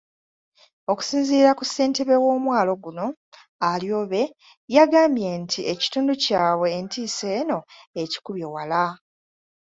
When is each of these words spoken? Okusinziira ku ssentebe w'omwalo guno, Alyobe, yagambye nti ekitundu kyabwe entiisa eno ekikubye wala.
Okusinziira 0.91 1.49
ku 1.57 1.63
ssentebe 1.67 2.15
w'omwalo 2.23 2.73
guno, 2.83 3.05
Alyobe, 3.69 4.21
yagambye 4.75 5.29
nti 5.43 5.59
ekitundu 5.73 6.13
kyabwe 6.23 6.67
entiisa 6.79 7.25
eno 7.39 7.59
ekikubye 8.01 8.47
wala. 8.53 8.83